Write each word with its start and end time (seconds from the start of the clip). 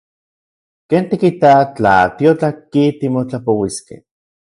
¿Ken 0.89 1.03
tikita 1.09 1.51
tla 1.75 1.95
tiotlatki 2.17 2.83
timotlapouiskej? 2.99 4.01